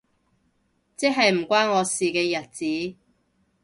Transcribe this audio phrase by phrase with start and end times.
[0.97, 2.97] 即係唔關我事嘅日子